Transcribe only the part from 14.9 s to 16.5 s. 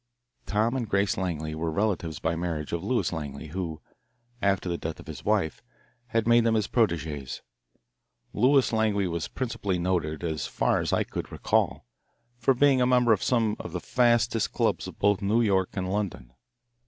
both New York and London.